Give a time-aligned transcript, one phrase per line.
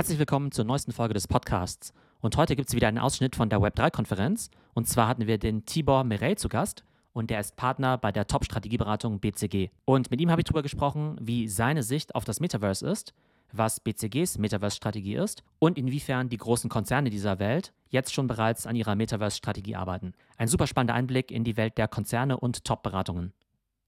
[0.00, 1.92] Herzlich willkommen zur neuesten Folge des Podcasts.
[2.22, 4.48] Und heute gibt es wieder einen Ausschnitt von der Web3-Konferenz.
[4.72, 8.26] Und zwar hatten wir den Tibor Mirey zu Gast und der ist Partner bei der
[8.26, 9.68] Top-Strategieberatung BCG.
[9.84, 13.12] Und mit ihm habe ich darüber gesprochen, wie seine Sicht auf das Metaverse ist,
[13.52, 18.76] was BCGs Metaverse-Strategie ist und inwiefern die großen Konzerne dieser Welt jetzt schon bereits an
[18.76, 20.14] ihrer Metaverse-Strategie arbeiten.
[20.38, 23.34] Ein super spannender Einblick in die Welt der Konzerne und Top-Beratungen.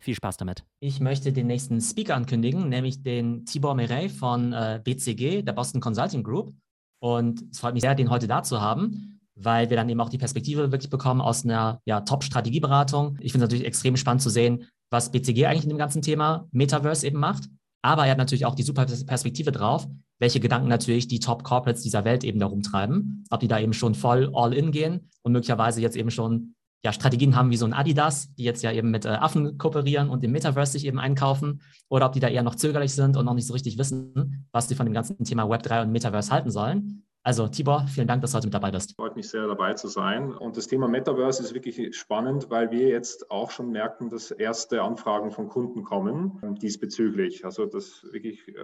[0.03, 0.64] Viel Spaß damit.
[0.80, 5.80] Ich möchte den nächsten Speaker ankündigen, nämlich den Tibor Merey von äh, BCG, der Boston
[5.80, 6.52] Consulting Group.
[7.01, 10.09] Und es freut mich sehr, den heute da zu haben, weil wir dann eben auch
[10.09, 13.16] die Perspektive wirklich bekommen aus einer ja, Top-Strategieberatung.
[13.20, 16.48] Ich finde es natürlich extrem spannend zu sehen, was BCG eigentlich in dem ganzen Thema
[16.51, 17.45] Metaverse eben macht.
[17.82, 19.87] Aber er hat natürlich auch die super Perspektive drauf,
[20.19, 23.24] welche Gedanken natürlich die Top-Corporates dieser Welt eben darum treiben.
[23.30, 26.92] Ob die da eben schon voll all in gehen und möglicherweise jetzt eben schon ja,
[26.92, 30.24] Strategien haben wie so ein Adidas, die jetzt ja eben mit äh, Affen kooperieren und
[30.24, 33.34] im Metaverse sich eben einkaufen, oder ob die da eher noch zögerlich sind und noch
[33.34, 37.04] nicht so richtig wissen, was sie von dem ganzen Thema Web3 und Metaverse halten sollen.
[37.24, 38.96] Also Tibor, vielen Dank, dass du heute mit dabei bist.
[38.96, 40.32] Freut mich sehr, dabei zu sein.
[40.32, 44.82] Und das Thema Metaverse ist wirklich spannend, weil wir jetzt auch schon merken, dass erste
[44.82, 47.45] Anfragen von Kunden kommen diesbezüglich.
[47.45, 48.54] Also das wirklich äh,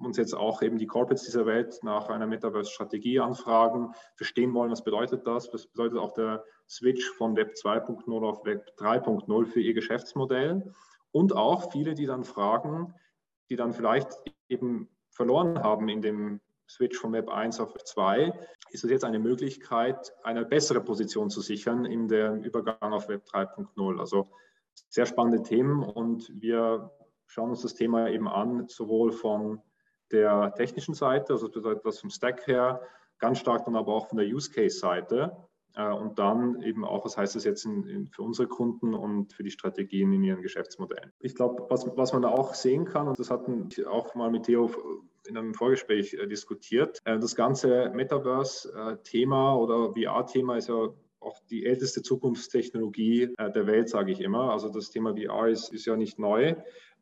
[0.00, 4.84] uns jetzt auch eben die Corporates dieser Welt nach einer Metaverse-Strategie anfragen, verstehen wollen, was
[4.84, 9.74] bedeutet das, was bedeutet auch der Switch von Web 2.0 auf Web 3.0 für ihr
[9.74, 10.72] Geschäftsmodell
[11.12, 12.94] und auch viele, die dann fragen,
[13.50, 14.08] die dann vielleicht
[14.48, 18.32] eben verloren haben in dem Switch von Web 1 auf Web 2,
[18.70, 23.24] ist es jetzt eine Möglichkeit, eine bessere Position zu sichern in der Übergang auf Web
[23.30, 24.00] 3.0.
[24.00, 24.30] Also
[24.88, 26.90] sehr spannende Themen und wir
[27.26, 29.60] schauen uns das Thema eben an, sowohl von
[30.12, 32.80] der technischen Seite, also das bedeutet das vom Stack her,
[33.18, 35.36] ganz stark dann aber auch von der Use Case Seite
[35.74, 39.32] äh, und dann eben auch, was heißt das jetzt in, in, für unsere Kunden und
[39.32, 41.12] für die Strategien in ihren Geschäftsmodellen.
[41.20, 44.70] Ich glaube, was, was man auch sehen kann, und das hatten auch mal mit Theo
[45.26, 50.88] in einem Vorgespräch äh, diskutiert, äh, das ganze Metaverse-Thema oder VR-Thema ist ja
[51.20, 54.50] auch die älteste Zukunftstechnologie der Welt, sage ich immer.
[54.50, 56.56] Also das Thema VR ist, ist ja nicht neu.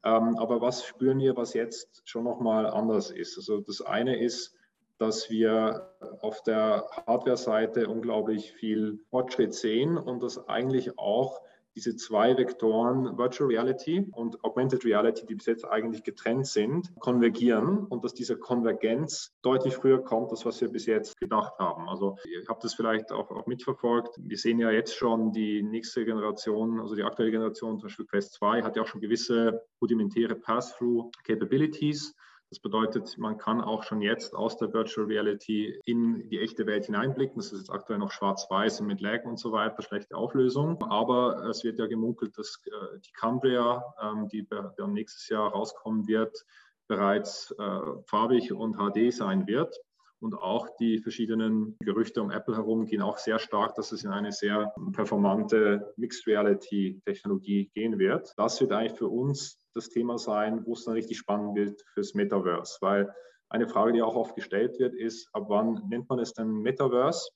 [0.05, 3.37] Ähm, aber was spüren wir, was jetzt schon nochmal anders ist?
[3.37, 4.55] Also das eine ist,
[4.99, 5.91] dass wir
[6.21, 11.41] auf der Hardware-Seite unglaublich viel Fortschritt sehen und dass eigentlich auch
[11.75, 17.87] diese zwei Vektoren Virtual Reality und Augmented Reality, die bis jetzt eigentlich getrennt sind, konvergieren
[17.87, 21.89] und dass diese Konvergenz deutlich früher kommt, als was wir bis jetzt gedacht haben.
[21.89, 24.17] Also ihr habt das vielleicht auch, auch mitverfolgt.
[24.19, 28.35] Wir sehen ja jetzt schon die nächste Generation, also die aktuelle Generation, zum Beispiel Quest
[28.35, 32.15] 2, hat ja auch schon gewisse rudimentäre Pass-Through-Capabilities.
[32.51, 36.87] Das bedeutet, man kann auch schon jetzt aus der Virtual Reality in die echte Welt
[36.87, 37.37] hineinblicken.
[37.37, 40.83] Das ist jetzt aktuell noch schwarz-weiß und mit Lag und so weiter, schlechte Auflösung.
[40.83, 46.09] Aber es wird ja gemunkelt, dass äh, die Cambria, ähm, die dann nächstes Jahr rauskommen
[46.09, 46.45] wird,
[46.89, 49.79] bereits äh, farbig und HD sein wird.
[50.19, 54.11] Und auch die verschiedenen Gerüchte um Apple herum gehen auch sehr stark, dass es in
[54.11, 58.35] eine sehr performante Mixed Reality Technologie gehen wird.
[58.37, 62.15] Das wird eigentlich für uns das Thema sein, wo es dann richtig spannend wird fürs
[62.15, 62.79] Metaverse.
[62.81, 63.15] Weil
[63.49, 67.31] eine Frage, die auch oft gestellt wird, ist, ab wann nennt man es denn Metaverse?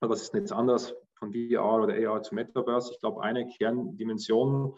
[0.00, 2.92] Also was ist denn jetzt anders von VR oder AR zu Metaverse?
[2.92, 4.74] Ich glaube, eine Kerndimension,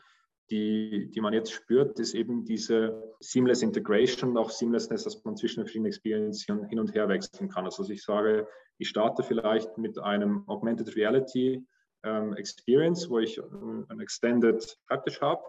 [0.50, 5.62] die, die man jetzt spürt, ist eben diese Seamless Integration, auch Seamlessness, dass man zwischen
[5.62, 7.66] verschiedenen Experiences hin und her wechseln kann.
[7.66, 8.48] Also ich sage,
[8.78, 11.64] ich starte vielleicht mit einem Augmented Reality
[12.02, 15.42] ähm, Experience, wo ich ein Extended Schreibtisch habe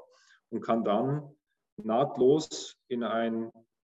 [0.49, 1.35] und kann dann
[1.85, 3.51] nahtlos in ein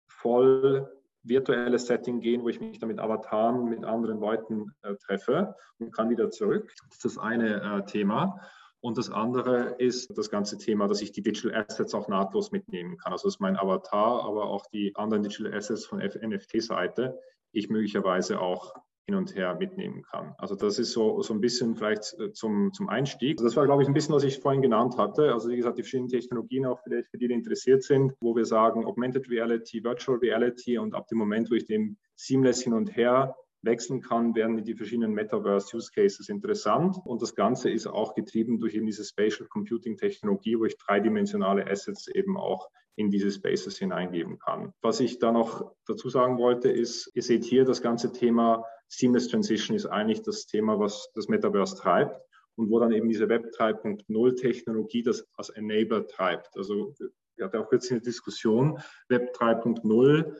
[0.08, 0.90] voll
[1.24, 5.92] virtuelles Setting gehen, wo ich mich dann mit Avataren, mit anderen Leuten äh, treffe und
[5.92, 6.74] kann wieder zurück.
[6.90, 8.42] Das ist das eine äh, Thema.
[8.82, 12.98] Und das andere ist das ganze Thema, dass ich die Digital Assets auch nahtlos mitnehmen
[12.98, 13.14] kann.
[13.14, 17.18] Also das ist mein Avatar, aber auch die anderen Digital Assets von NFT-Seite
[17.54, 18.74] ich möglicherweise auch
[19.06, 20.34] hin und her mitnehmen kann.
[20.38, 23.38] Also das ist so, so ein bisschen vielleicht äh, zum, zum Einstieg.
[23.38, 25.34] Also das war, glaube ich, ein bisschen, was ich vorhin genannt hatte.
[25.34, 28.46] Also wie gesagt, die verschiedenen Technologien auch vielleicht für die, die interessiert sind, wo wir
[28.46, 32.96] sagen Augmented Reality, Virtual Reality und ab dem Moment, wo ich dem seamless hin und
[32.96, 36.98] her wechseln kann, werden die verschiedenen Metaverse-Use-Cases interessant.
[37.06, 42.08] Und das Ganze ist auch getrieben durch eben diese Spatial Computing-Technologie, wo ich dreidimensionale Assets
[42.08, 44.74] eben auch in diese Spaces hineingeben kann.
[44.82, 48.64] Was ich da noch dazu sagen wollte, ist, ihr seht hier das ganze Thema
[48.98, 52.20] Seamless Transition ist eigentlich das Thema, was das Metaverse treibt
[52.56, 56.56] und wo dann eben diese Web 3.0 Technologie das als Enabler treibt.
[56.56, 56.94] Also
[57.36, 58.80] wir hatten auch kürzlich eine Diskussion,
[59.10, 60.36] Web 3.0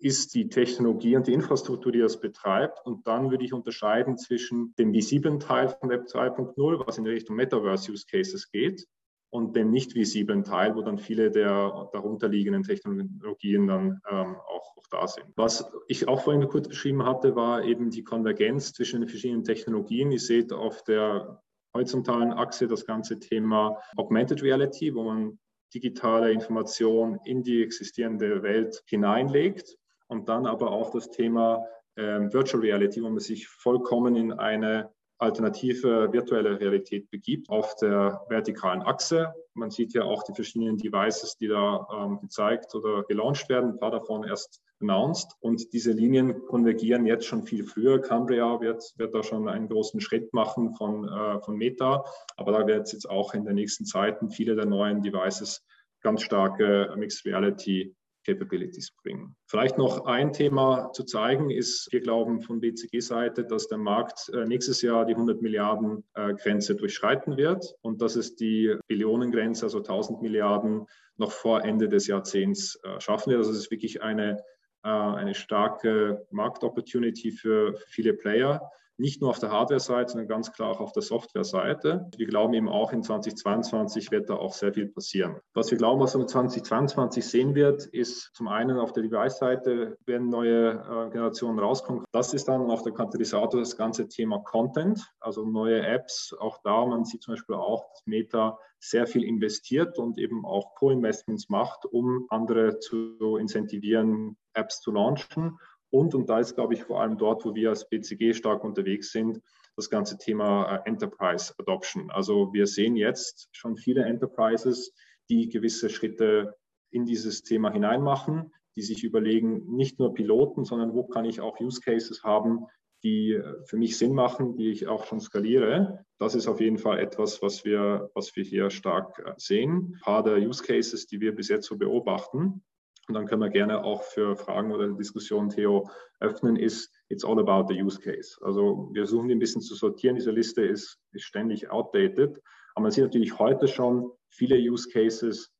[0.00, 2.78] ist die Technologie und die Infrastruktur, die das betreibt.
[2.86, 7.36] Und dann würde ich unterscheiden zwischen dem visiblen Teil von Web 2.0, was in Richtung
[7.36, 8.86] Metaverse Use Cases geht,
[9.30, 14.86] und dem nicht visiblen Teil, wo dann viele der darunterliegenden Technologien dann ähm, auch, auch,
[14.90, 15.26] da sind.
[15.36, 20.10] Was ich auch vorhin kurz beschrieben hatte, war eben die Konvergenz zwischen den verschiedenen Technologien.
[20.10, 21.42] Ihr seht auf der
[21.74, 25.38] horizontalen Achse das ganze Thema Augmented Reality, wo man
[25.74, 29.76] digitale Information in die existierende Welt hineinlegt
[30.06, 31.64] und dann aber auch das Thema
[31.96, 38.24] ähm, Virtual Reality, wo man sich vollkommen in eine alternative virtuelle Realität begibt auf der
[38.28, 39.32] vertikalen Achse.
[39.54, 43.78] Man sieht ja auch die verschiedenen Devices, die da ähm, gezeigt oder gelauncht werden, ein
[43.78, 45.32] paar davon erst announced.
[45.40, 48.00] Und diese Linien konvergieren jetzt schon viel früher.
[48.00, 52.04] Cambria wird, wird da schon einen großen Schritt machen von, äh, von Meta,
[52.36, 55.64] aber da wird es jetzt auch in den nächsten Zeiten viele der neuen Devices
[56.00, 57.94] ganz starke Mixed Reality
[58.28, 59.34] Capabilities bringen.
[59.46, 64.44] Vielleicht noch ein Thema zu zeigen ist, wir glauben von BCG-Seite, dass der Markt äh,
[64.44, 69.78] nächstes Jahr die 100 Milliarden äh, Grenze durchschreiten wird und dass es die Billionengrenze, also
[69.78, 70.86] 1000 Milliarden,
[71.16, 73.38] noch vor Ende des Jahrzehnts äh, schaffen wird.
[73.38, 74.36] Also es ist wirklich eine,
[74.82, 80.80] eine starke Marktopportunity für viele Player nicht nur auf der Hardware-Seite, sondern ganz klar auch
[80.80, 82.10] auf der Software-Seite.
[82.16, 85.36] Wir glauben eben auch in 2022 wird da auch sehr viel passieren.
[85.54, 90.28] Was wir glauben, was in 2022 sehen wird, ist zum einen auf der Device-Seite werden
[90.28, 92.04] neue äh, Generationen rauskommen.
[92.12, 96.34] Das ist dann auf der Katalysator das ganze Thema Content, also neue Apps.
[96.38, 100.74] Auch da, man sieht zum Beispiel auch, dass Meta sehr viel investiert und eben auch
[100.74, 105.58] Co-Investments macht, um andere zu incentivieren, Apps zu launchen.
[105.90, 109.10] Und, und da ist, glaube ich, vor allem dort, wo wir als BCG stark unterwegs
[109.10, 109.40] sind,
[109.76, 112.10] das ganze Thema äh, Enterprise Adoption.
[112.10, 114.92] Also wir sehen jetzt schon viele Enterprises,
[115.30, 116.56] die gewisse Schritte
[116.90, 121.60] in dieses Thema hineinmachen, die sich überlegen, nicht nur Piloten, sondern wo kann ich auch
[121.60, 122.66] Use Cases haben,
[123.02, 126.04] die äh, für mich Sinn machen, die ich auch schon skaliere.
[126.18, 129.94] Das ist auf jeden Fall etwas, was wir, was wir hier stark äh, sehen.
[129.94, 132.62] Ein paar der Use Cases, die wir bis jetzt so beobachten,
[133.08, 135.90] und dann können wir gerne auch für Fragen oder Diskussionen, Theo,
[136.20, 138.38] öffnen, ist It's all about the use case.
[138.42, 140.16] Also wir versuchen die ein bisschen zu sortieren.
[140.16, 142.38] Diese Liste ist, ist ständig outdated.
[142.74, 145.50] Aber man sieht natürlich heute schon viele Use Cases,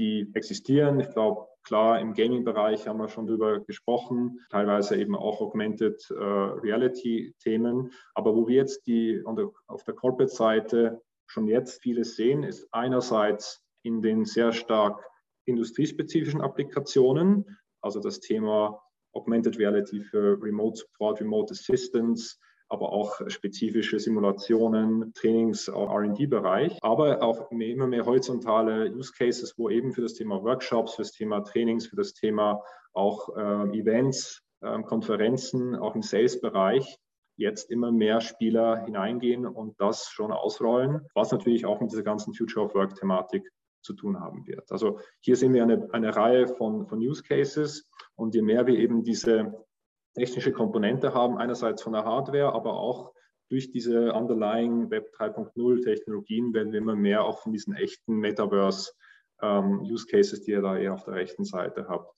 [0.00, 0.98] die existieren.
[0.98, 6.14] Ich glaube, klar, im Gaming-Bereich haben wir schon drüber gesprochen, teilweise eben auch Augmented äh,
[6.14, 7.92] Reality-Themen.
[8.14, 9.22] Aber wo wir jetzt die
[9.68, 15.02] auf der Corporate-Seite schon jetzt vieles sehen, ist einerseits in den sehr stark
[15.46, 18.80] industriespezifischen Applikationen, also das Thema
[19.12, 22.36] Augmented Reality für Remote Support, Remote Assistance,
[22.68, 29.92] aber auch spezifische Simulationen, Trainings, RD-Bereich, aber auch immer mehr horizontale Use Cases, wo eben
[29.92, 32.62] für das Thema Workshops, für das Thema Trainings, für das Thema
[32.92, 36.98] auch äh, Events, äh, Konferenzen, auch im Sales-Bereich
[37.36, 42.34] jetzt immer mehr Spieler hineingehen und das schon ausrollen, was natürlich auch mit dieser ganzen
[42.34, 43.48] Future of Work-Thematik
[43.82, 44.70] zu tun haben wird.
[44.72, 48.78] Also hier sehen wir eine, eine Reihe von, von Use Cases und je mehr wir
[48.78, 49.66] eben diese
[50.14, 53.12] technische Komponente haben, einerseits von der Hardware, aber auch
[53.48, 58.92] durch diese underlying Web 3.0 Technologien werden wir immer mehr auch von diesen echten Metaverse
[59.42, 62.12] ähm, Use Cases, die ihr da eher auf der rechten Seite habt,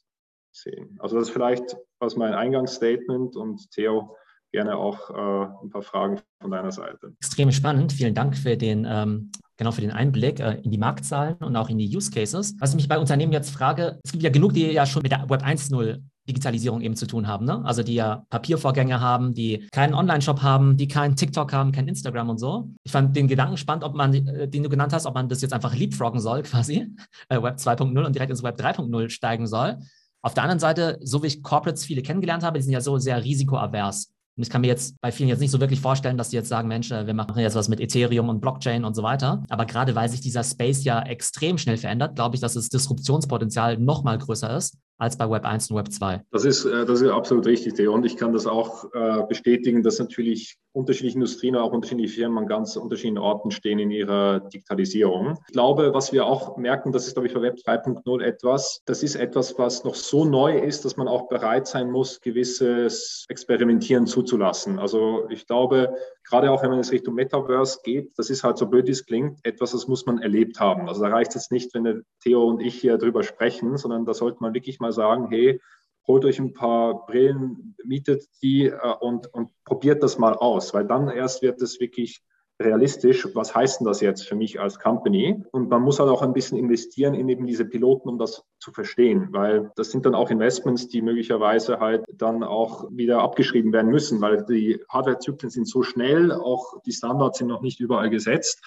[0.53, 0.97] sehen.
[1.01, 4.17] Also das ist vielleicht was mein Eingangsstatement und Theo
[4.53, 7.13] gerne auch äh, ein paar Fragen von deiner Seite.
[7.21, 7.93] Extrem spannend.
[7.93, 11.69] Vielen Dank für den, ähm, genau für den Einblick äh, in die Marktzahlen und auch
[11.69, 12.55] in die Use Cases.
[12.59, 15.13] Was ich mich bei Unternehmen jetzt frage, es gibt ja genug, die ja schon mit
[15.13, 17.47] der Web 1.0 Digitalisierung eben zu tun haben.
[17.47, 17.65] Ne?
[17.65, 22.29] Also die ja Papiervorgänge haben, die keinen Online-Shop haben, die keinen TikTok haben, kein Instagram
[22.29, 22.71] und so.
[22.85, 25.41] Ich fand den Gedanken spannend, ob man, äh, den du genannt hast, ob man das
[25.41, 26.95] jetzt einfach leapfroggen soll quasi,
[27.29, 29.79] äh, Web 2.0 und direkt ins Web 3.0 steigen soll.
[30.21, 32.99] Auf der anderen Seite, so wie ich Corporates viele kennengelernt habe, die sind ja so
[32.99, 34.13] sehr risikoavers.
[34.39, 36.49] Und ich kann mir jetzt bei vielen jetzt nicht so wirklich vorstellen, dass die jetzt
[36.49, 39.43] sagen, Mensch, äh, wir machen jetzt was mit Ethereum und Blockchain und so weiter.
[39.49, 43.79] Aber gerade weil sich dieser Space ja extrem schnell verändert, glaube ich, dass das Disruptionspotenzial
[43.79, 46.23] noch mal größer ist als bei Web 1 und Web 2.
[46.31, 47.95] Das ist, äh, das ist absolut richtig, Theo.
[47.95, 52.47] Und ich kann das auch äh, bestätigen, dass natürlich unterschiedliche Industrien, auch unterschiedliche Firmen an
[52.47, 55.39] ganz unterschiedlichen Orten stehen in ihrer Digitalisierung.
[55.47, 59.03] Ich glaube, was wir auch merken, das ist, glaube ich, bei Web 3.0 etwas, das
[59.03, 64.07] ist etwas, was noch so neu ist, dass man auch bereit sein muss, gewisses Experimentieren
[64.07, 64.79] zuzulassen.
[64.79, 65.95] Also ich glaube,
[66.29, 69.07] gerade auch wenn man jetzt Richtung Metaverse geht, das ist halt so blöd, wie es
[69.07, 70.89] klingt, etwas, das muss man erlebt haben.
[70.89, 74.05] Also da reicht es jetzt nicht, wenn der Theo und ich hier drüber sprechen, sondern
[74.05, 75.61] da sollte man wirklich mal sagen, hey,
[76.07, 80.87] holt euch ein paar Brillen, mietet die äh, und, und probiert das mal aus, weil
[80.87, 82.23] dann erst wird es wirklich
[82.61, 85.45] realistisch, was heißt denn das jetzt für mich als Company?
[85.53, 88.73] Und man muss halt auch ein bisschen investieren in eben diese Piloten, um das zu
[88.73, 93.91] verstehen, weil das sind dann auch Investments, die möglicherweise halt dann auch wieder abgeschrieben werden
[93.93, 98.61] müssen, weil die Hardware-Zyklen sind so schnell, auch die Standards sind noch nicht überall gesetzt.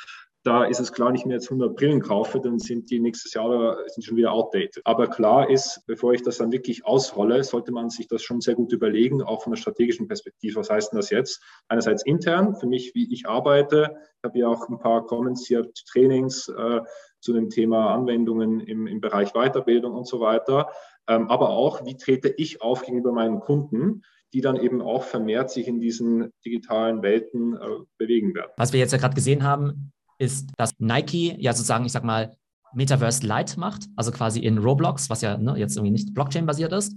[0.44, 3.78] Da ist es klar, ich mir jetzt 100 Brillen kaufe, dann sind die nächstes Jahr
[3.88, 4.82] sind schon wieder outdated.
[4.86, 8.56] Aber klar ist, bevor ich das dann wirklich ausrolle, sollte man sich das schon sehr
[8.56, 10.60] gut überlegen, auch von der strategischen Perspektive.
[10.60, 11.44] Was heißt denn das jetzt?
[11.68, 13.96] Einerseits intern, für mich, wie ich arbeite.
[14.18, 16.82] Ich habe ja auch ein paar Comments hier, Trainings äh,
[17.20, 20.70] zu dem Thema Anwendungen im, im Bereich Weiterbildung und so weiter.
[21.08, 24.04] Ähm, aber auch, wie trete ich auf gegenüber meinen Kunden?
[24.34, 27.66] die dann eben auch vermehrt sich in diesen digitalen Welten äh,
[27.98, 28.50] bewegen werden.
[28.56, 32.36] Was wir jetzt ja gerade gesehen haben, ist, dass Nike ja sozusagen, ich sag mal,
[32.74, 36.96] Metaverse Lite macht, also quasi in Roblox, was ja ne, jetzt irgendwie nicht Blockchain-basiert ist.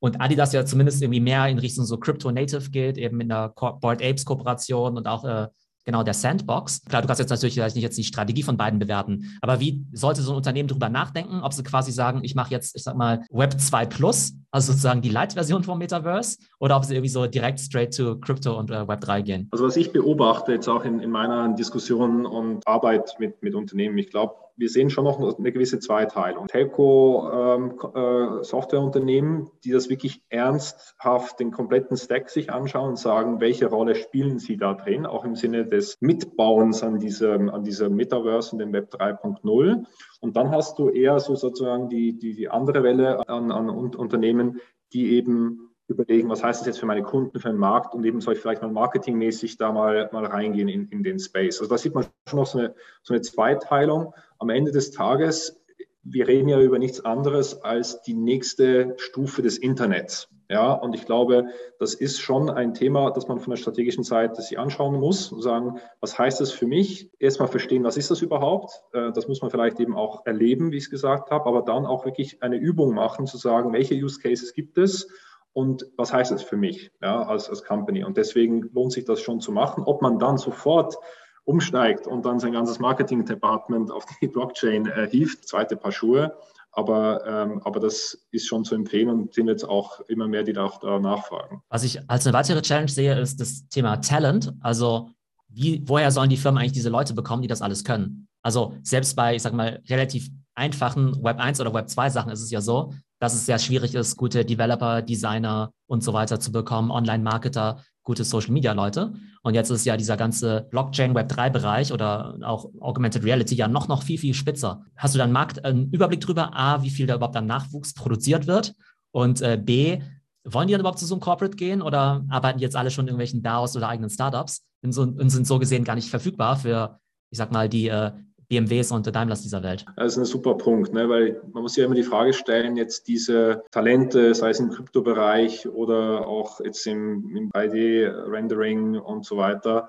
[0.00, 4.02] Und Adidas ja zumindest irgendwie mehr in Richtung so Crypto-Native geht, eben mit einer Board
[4.02, 5.48] Apes-Kooperation und auch äh,
[5.86, 6.82] genau der Sandbox.
[6.82, 10.20] Klar, du kannst jetzt natürlich nicht jetzt die Strategie von beiden bewerten, aber wie sollte
[10.20, 13.24] so ein Unternehmen darüber nachdenken, ob sie quasi sagen, ich mache jetzt, ich sag mal,
[13.30, 17.58] Web 2 Plus, also sozusagen die Light-Version vom Metaverse, oder ob sie irgendwie so direkt
[17.58, 19.48] straight to Crypto und äh, Web 3 gehen?
[19.50, 23.98] Also was ich beobachte jetzt auch in, in meiner Diskussion und Arbeit mit, mit Unternehmen,
[23.98, 26.46] ich glaube, wir sehen schon noch eine gewisse Zweiteilung.
[26.46, 33.66] Telco-Softwareunternehmen, ähm, äh, die das wirklich ernsthaft den kompletten Stack sich anschauen und sagen, welche
[33.66, 38.52] Rolle spielen sie da drin, auch im Sinne des Mitbauens an diesem, an diesem Metaverse
[38.52, 39.84] und dem Web 3.0.
[40.24, 44.58] Und dann hast du eher so sozusagen die, die, die andere Welle an, an Unternehmen,
[44.94, 48.22] die eben überlegen, was heißt das jetzt für meine Kunden, für den Markt und eben
[48.22, 51.60] soll ich vielleicht mal marketingmäßig da mal, mal reingehen in, in den Space.
[51.60, 54.14] Also da sieht man schon noch so eine, so eine Zweiteilung.
[54.38, 55.62] Am Ende des Tages,
[56.04, 60.28] wir reden ja über nichts anderes als die nächste Stufe des Internets.
[60.50, 61.46] Ja, und ich glaube,
[61.78, 65.40] das ist schon ein Thema, das man von der strategischen Seite sich anschauen muss und
[65.40, 67.10] sagen, was heißt das für mich?
[67.18, 68.82] Erstmal verstehen, was ist das überhaupt?
[68.92, 71.86] Äh, das muss man vielleicht eben auch erleben, wie ich es gesagt habe, aber dann
[71.86, 75.08] auch wirklich eine Übung machen, zu sagen, welche Use Cases gibt es
[75.54, 78.04] und was heißt das für mich ja, als, als Company?
[78.04, 79.84] Und deswegen lohnt sich das schon zu machen.
[79.86, 80.96] Ob man dann sofort
[81.44, 86.36] umsteigt und dann sein ganzes Marketing-Department auf die Blockchain äh, hieft, zweite Paar Schuhe.
[86.72, 90.52] Aber, ähm, aber das ist schon zu empfehlen und sind jetzt auch immer mehr, die
[90.52, 91.62] da auch da nachfragen.
[91.68, 94.52] Was ich als eine weitere Challenge sehe, ist das Thema Talent.
[94.60, 95.10] Also
[95.48, 98.26] wie, woher sollen die Firmen eigentlich diese Leute bekommen, die das alles können?
[98.42, 102.42] Also selbst bei, ich sag mal, relativ einfachen Web 1 oder Web 2 Sachen ist
[102.42, 106.52] es ja so, dass es sehr schwierig ist, gute Developer, Designer und so weiter zu
[106.52, 109.14] bekommen, Online-Marketer, gute Social-Media-Leute.
[109.42, 113.88] Und jetzt ist ja dieser ganze Blockchain Web 3-Bereich oder auch Augmented Reality ja noch,
[113.88, 114.84] noch viel, viel spitzer.
[114.96, 118.46] Hast du dann Markt einen Überblick drüber, A, wie viel da überhaupt an Nachwuchs produziert
[118.46, 118.74] wird
[119.10, 120.00] und äh, B,
[120.44, 123.08] wollen die dann überhaupt zu so einem Corporate gehen oder arbeiten jetzt alle schon in
[123.08, 126.98] irgendwelchen DAOs oder eigenen Startups und, und sind so gesehen gar nicht verfügbar für,
[127.30, 128.12] ich sag mal, die äh,
[128.54, 129.84] BMWs und Daimlers dieser Welt?
[129.96, 131.08] Das ist ein super Punkt, ne?
[131.08, 135.68] weil man muss ja immer die Frage stellen, jetzt diese Talente, sei es im Kryptobereich
[135.68, 139.88] oder auch jetzt im, im 3D-Rendering und so weiter,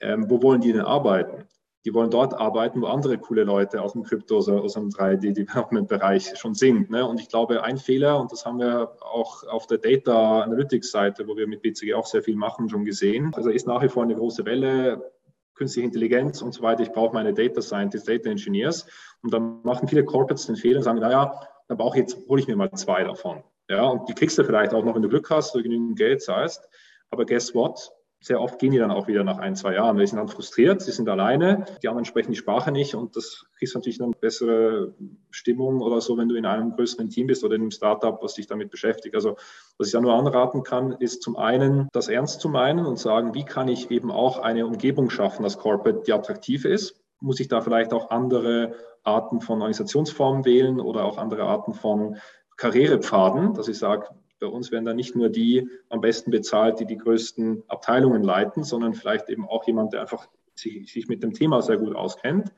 [0.00, 1.44] ähm, wo wollen die denn arbeiten?
[1.84, 6.54] Die wollen dort arbeiten, wo andere coole Leute aus dem Krypto, aus dem 3D-Development-Bereich schon
[6.54, 6.90] sind.
[6.90, 7.04] Ne?
[7.04, 11.36] Und ich glaube, ein Fehler, und das haben wir auch auf der Data Analytics-Seite, wo
[11.36, 13.32] wir mit BCG auch sehr viel machen, schon gesehen.
[13.34, 15.12] Also ist nach wie vor eine große Welle
[15.54, 16.82] künstliche Intelligenz und so weiter.
[16.82, 18.86] Ich brauche meine Data Scientists, Data Engineers.
[19.22, 22.40] Und dann machen viele Corporates den Fehler und sagen, naja, dann brauche ich jetzt, hole
[22.40, 23.42] ich mir mal zwei davon.
[23.68, 26.22] Ja, und die kriegst du vielleicht auch noch, wenn du Glück hast, du genügend Geld
[26.22, 26.68] zahlst.
[27.10, 27.90] Aber guess what?
[28.22, 29.96] Sehr oft gehen die dann auch wieder nach ein, zwei Jahren.
[29.98, 33.46] Die sind dann frustriert, sie sind alleine, die anderen sprechen die Sprache nicht und das
[33.58, 34.94] kriegst natürlich dann bessere
[35.30, 38.34] Stimmung oder so, wenn du in einem größeren Team bist oder in einem Startup, was
[38.34, 39.16] sich damit beschäftigt.
[39.16, 39.36] Also
[39.76, 43.34] was ich da nur anraten kann, ist zum einen, das ernst zu meinen und sagen,
[43.34, 47.02] wie kann ich eben auch eine Umgebung schaffen, das Corporate, die attraktiv ist?
[47.20, 52.18] Muss ich da vielleicht auch andere Arten von Organisationsformen wählen oder auch andere Arten von
[52.56, 54.06] Karrierepfaden, dass ich sage,
[54.42, 58.64] bei uns werden da nicht nur die am besten bezahlt, die die größten Abteilungen leiten,
[58.64, 62.52] sondern vielleicht eben auch jemand, der einfach sich, sich mit dem Thema sehr gut auskennt.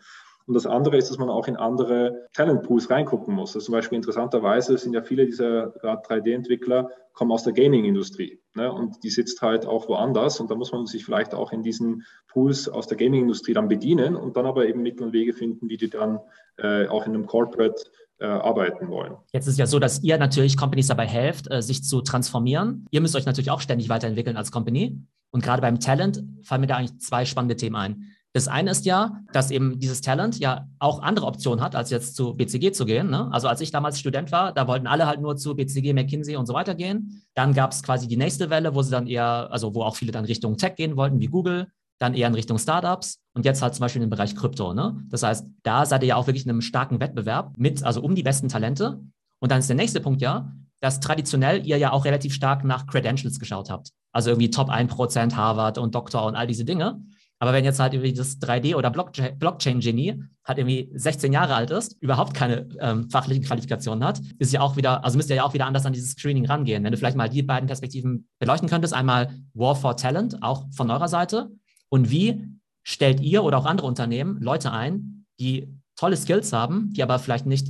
[0.46, 3.54] Und das andere ist, dass man auch in andere Talentpools reingucken muss.
[3.54, 8.40] Also zum Beispiel interessanterweise sind ja viele dieser gerade 3D-Entwickler kommen aus der Gaming-Industrie.
[8.54, 8.70] Ne?
[8.70, 10.40] Und die sitzt halt auch woanders.
[10.40, 14.16] Und da muss man sich vielleicht auch in diesen Pools aus der Gaming-Industrie dann bedienen
[14.16, 16.18] und dann aber eben Mittel und Wege finden, wie die dann
[16.58, 17.82] äh, auch in einem Corporate
[18.18, 19.16] äh, arbeiten wollen.
[19.32, 22.86] Jetzt ist ja so, dass ihr natürlich Companies dabei helft, äh, sich zu transformieren.
[22.90, 25.00] Ihr müsst euch natürlich auch ständig weiterentwickeln als Company.
[25.30, 28.13] Und gerade beim Talent fallen mir da eigentlich zwei spannende Themen ein.
[28.34, 32.16] Das eine ist ja, dass eben dieses Talent ja auch andere Optionen hat, als jetzt
[32.16, 33.08] zu BCG zu gehen.
[33.08, 33.30] Ne?
[33.32, 36.46] Also als ich damals Student war, da wollten alle halt nur zu BCG, McKinsey und
[36.46, 37.22] so weiter gehen.
[37.34, 40.10] Dann gab es quasi die nächste Welle, wo sie dann eher, also wo auch viele
[40.10, 41.68] dann Richtung Tech gehen wollten, wie Google
[42.00, 44.74] dann eher in Richtung Startups und jetzt halt zum Beispiel im Bereich Krypto.
[44.74, 45.00] Ne?
[45.10, 48.16] Das heißt, da seid ihr ja auch wirklich in einem starken Wettbewerb mit, also um
[48.16, 49.00] die besten Talente.
[49.38, 52.86] Und dann ist der nächste Punkt ja, dass traditionell ihr ja auch relativ stark nach
[52.86, 53.90] Credentials geschaut habt.
[54.12, 57.00] Also irgendwie Top 1% Harvard und Doktor und all diese Dinge.
[57.44, 61.94] Aber wenn jetzt halt irgendwie das 3D- oder Blockchain-Genie halt irgendwie 16 Jahre alt ist,
[62.00, 65.52] überhaupt keine ähm, fachlichen Qualifikationen hat, ist ja auch wieder, also müsst ihr ja auch
[65.52, 66.82] wieder anders an dieses Screening rangehen.
[66.82, 70.90] Wenn du vielleicht mal die beiden Perspektiven beleuchten könntest, einmal War for Talent, auch von
[70.90, 71.50] eurer Seite,
[71.90, 72.40] und wie
[72.82, 77.44] stellt ihr oder auch andere Unternehmen Leute ein, die tolle Skills haben, die aber vielleicht
[77.44, 77.68] nicht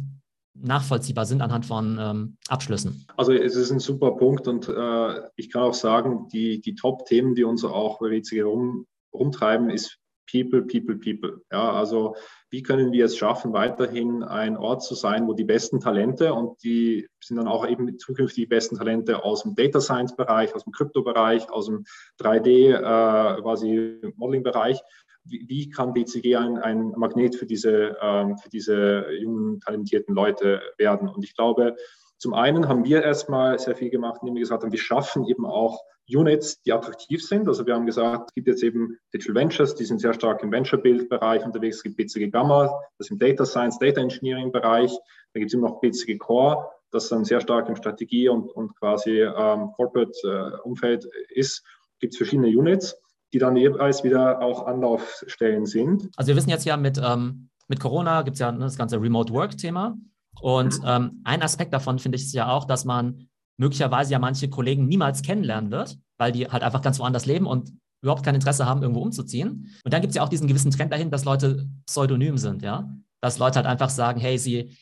[0.54, 3.08] nachvollziehbar sind anhand von ähm, Abschlüssen.
[3.16, 7.34] Also es ist ein super Punkt und äh, ich kann auch sagen, die, die Top-Themen,
[7.34, 9.98] die uns auch bei WCG rum, rumtreiben, ist
[10.30, 11.42] People, People, People.
[11.52, 12.16] Ja, also
[12.50, 16.62] wie können wir es schaffen, weiterhin ein Ort zu sein, wo die besten Talente und
[16.62, 20.64] die sind dann auch eben zukünftig die besten Talente aus dem Data Science Bereich, aus
[20.64, 21.84] dem Krypto-Bereich, aus dem
[22.20, 24.80] 3D äh, quasi Modeling-Bereich,
[25.24, 30.60] wie, wie kann BCG ein, ein Magnet für diese, ähm, für diese jungen, talentierten Leute
[30.78, 31.08] werden?
[31.08, 31.76] Und ich glaube,
[32.18, 35.46] zum einen haben wir erstmal sehr viel gemacht, indem wir gesagt haben, wir schaffen eben
[35.46, 37.48] auch Units, die attraktiv sind.
[37.48, 40.52] Also wir haben gesagt, es gibt jetzt eben Digital Ventures, die sind sehr stark im
[40.52, 41.78] Venture-Build-Bereich unterwegs.
[41.78, 44.90] Es gibt BCG Gamma, das im Data Science, Data Engineering-Bereich.
[45.32, 48.76] Da gibt es immer noch BCG Core, das dann sehr stark im Strategie- und, und
[48.76, 51.64] quasi ähm, Corporate-Umfeld äh, ist.
[52.00, 52.96] Gibt es verschiedene Units
[53.34, 56.08] die dann jeweils wieder auch Anlaufstellen sind.
[56.16, 59.02] Also wir wissen jetzt ja mit, ähm, mit Corona gibt es ja ne, das ganze
[59.02, 59.98] Remote Work-Thema.
[60.40, 60.86] Und mhm.
[60.86, 64.86] ähm, ein Aspekt davon finde ich ist ja auch, dass man möglicherweise ja manche Kollegen
[64.86, 67.72] niemals kennenlernen wird, weil die halt einfach ganz woanders leben und
[68.02, 69.70] überhaupt kein Interesse haben, irgendwo umzuziehen.
[69.84, 72.90] Und dann gibt es ja auch diesen gewissen Trend dahin, dass Leute pseudonym sind, ja.
[73.22, 74.76] Dass Leute halt einfach sagen, hey, sie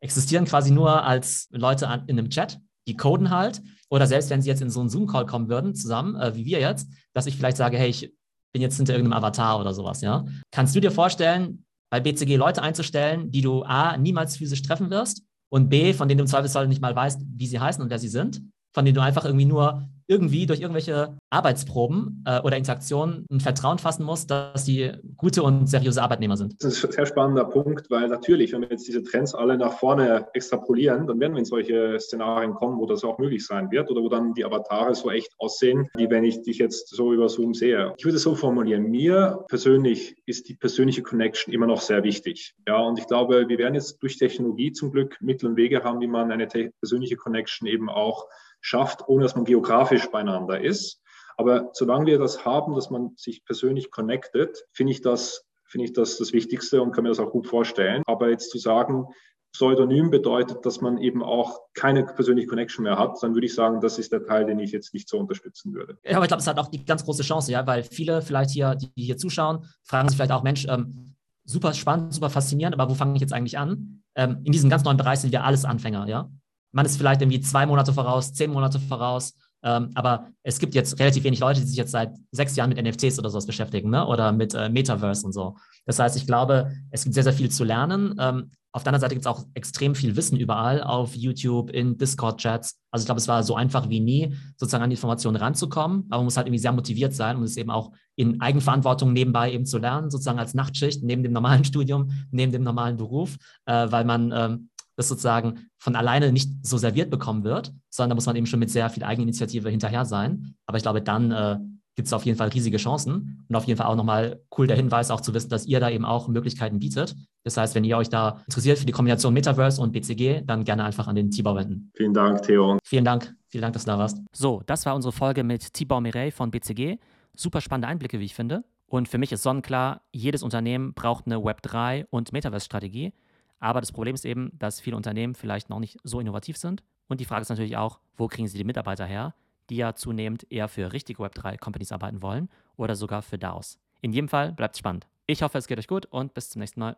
[0.00, 3.60] existieren quasi nur als Leute an, in einem Chat, die coden halt
[3.90, 6.60] oder selbst wenn sie jetzt in so einen Zoom-Call kommen würden, zusammen, äh, wie wir
[6.60, 8.14] jetzt, dass ich vielleicht sage, hey, ich
[8.52, 10.24] bin jetzt hinter irgendeinem Avatar oder sowas, ja.
[10.50, 15.22] Kannst du dir vorstellen, bei BCG Leute einzustellen, die du A, niemals physisch treffen wirst
[15.50, 17.98] und B, von denen du im Zweifelsfall nicht mal weißt, wie sie heißen und wer
[17.98, 18.42] sie sind,
[18.74, 23.78] von denen du einfach irgendwie nur irgendwie durch irgendwelche Arbeitsproben äh, oder Interaktionen ein Vertrauen
[23.78, 26.54] fassen muss, dass sie gute und seriöse Arbeitnehmer sind.
[26.62, 29.74] Das ist ein sehr spannender Punkt, weil natürlich, wenn wir jetzt diese Trends alle nach
[29.74, 33.90] vorne extrapolieren, dann werden wir in solche Szenarien kommen, wo das auch möglich sein wird
[33.90, 37.28] oder wo dann die Avatare so echt aussehen, wie wenn ich dich jetzt so über
[37.28, 37.92] Zoom sehe.
[37.98, 42.54] Ich würde es so formulieren, mir persönlich ist die persönliche Connection immer noch sehr wichtig.
[42.66, 46.00] Ja, und ich glaube, wir werden jetzt durch Technologie zum Glück Mittel und Wege haben,
[46.00, 48.26] wie man eine persönliche Connection eben auch
[48.60, 51.02] schafft, ohne dass man geografisch beieinander ist.
[51.36, 55.92] Aber solange wir das haben, dass man sich persönlich connectet, finde ich das, finde ich
[55.92, 58.02] das das Wichtigste und kann mir das auch gut vorstellen.
[58.06, 59.06] Aber jetzt zu sagen,
[59.52, 63.80] Pseudonym bedeutet, dass man eben auch keine persönliche Connection mehr hat, dann würde ich sagen,
[63.80, 65.96] das ist der Teil, den ich jetzt nicht so unterstützen würde.
[66.04, 68.50] Ja, aber ich glaube, es hat auch die ganz große Chance, ja, weil viele vielleicht
[68.50, 72.90] hier, die hier zuschauen, fragen sich vielleicht auch, Mensch, ähm, super spannend, super faszinierend, aber
[72.90, 74.02] wo fange ich jetzt eigentlich an?
[74.16, 76.30] Ähm, in diesem ganz neuen Bereich sind wir alles Anfänger, ja
[76.78, 79.34] man ist vielleicht irgendwie zwei Monate voraus, zehn Monate voraus.
[79.64, 82.80] Ähm, aber es gibt jetzt relativ wenig Leute, die sich jetzt seit sechs Jahren mit
[82.80, 84.06] NFTs oder sowas beschäftigen, ne?
[84.06, 85.56] oder mit äh, Metaverse und so.
[85.86, 88.14] Das heißt, ich glaube, es gibt sehr, sehr viel zu lernen.
[88.20, 91.98] Ähm, auf der anderen Seite gibt es auch extrem viel Wissen überall auf YouTube, in
[91.98, 92.78] Discord-Chats.
[92.92, 96.04] Also ich glaube, es war so einfach wie nie, sozusagen an die Informationen ranzukommen.
[96.10, 99.52] Aber man muss halt irgendwie sehr motiviert sein und es eben auch in Eigenverantwortung nebenbei
[99.52, 103.36] eben zu lernen, sozusagen als Nachtschicht, neben dem normalen Studium, neben dem normalen Beruf,
[103.66, 104.67] äh, weil man ähm,
[104.98, 108.58] das sozusagen von alleine nicht so serviert bekommen wird, sondern da muss man eben schon
[108.58, 110.56] mit sehr viel Eigeninitiative hinterher sein.
[110.66, 111.58] Aber ich glaube, dann äh,
[111.94, 114.76] gibt es auf jeden Fall riesige Chancen und auf jeden Fall auch nochmal cool der
[114.76, 117.14] Hinweis, auch zu wissen, dass ihr da eben auch Möglichkeiten bietet.
[117.44, 120.82] Das heißt, wenn ihr euch da interessiert für die Kombination Metaverse und BCG, dann gerne
[120.82, 121.92] einfach an den Tibor wenden.
[121.94, 122.78] Vielen Dank, Theo.
[122.82, 123.32] Vielen Dank.
[123.46, 124.18] Vielen Dank, dass du da warst.
[124.32, 126.98] So, das war unsere Folge mit Tibor Mireille von BCG.
[127.36, 128.64] Super spannende Einblicke, wie ich finde.
[128.86, 133.12] Und für mich ist sonnenklar, jedes Unternehmen braucht eine Web3 und Metaverse-Strategie.
[133.58, 136.82] Aber das Problem ist eben, dass viele Unternehmen vielleicht noch nicht so innovativ sind.
[137.08, 139.34] Und die Frage ist natürlich auch, wo kriegen sie die Mitarbeiter her,
[139.70, 143.78] die ja zunehmend eher für richtige Web3-Companies arbeiten wollen oder sogar für DAOs.
[144.00, 145.06] In jedem Fall bleibt spannend.
[145.26, 146.96] Ich hoffe, es geht euch gut und bis zum nächsten Mal.